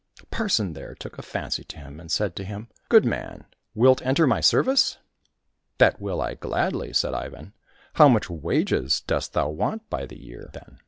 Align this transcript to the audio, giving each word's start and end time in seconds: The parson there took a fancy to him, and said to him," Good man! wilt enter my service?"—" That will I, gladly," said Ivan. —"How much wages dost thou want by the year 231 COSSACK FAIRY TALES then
The 0.19 0.25
parson 0.31 0.73
there 0.73 0.95
took 0.95 1.19
a 1.19 1.21
fancy 1.21 1.63
to 1.65 1.77
him, 1.77 1.99
and 1.99 2.11
said 2.11 2.35
to 2.35 2.43
him," 2.43 2.69
Good 2.89 3.05
man! 3.05 3.43
wilt 3.75 4.01
enter 4.03 4.25
my 4.25 4.41
service?"—" 4.41 4.97
That 5.77 6.01
will 6.01 6.23
I, 6.23 6.33
gladly," 6.33 6.91
said 6.91 7.13
Ivan. 7.13 7.53
—"How 7.97 8.07
much 8.07 8.27
wages 8.27 9.01
dost 9.01 9.33
thou 9.33 9.49
want 9.49 9.87
by 9.91 10.07
the 10.07 10.17
year 10.17 10.37
231 10.37 10.41
COSSACK 10.41 10.53
FAIRY 10.53 10.69
TALES 10.71 10.77
then 10.77 10.79